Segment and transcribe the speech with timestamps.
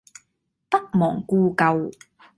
[0.67, 1.91] 不忘故舊